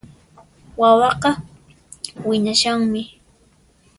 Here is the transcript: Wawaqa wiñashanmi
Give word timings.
Wawaqa 0.81 1.31
wiñashanmi 2.27 3.01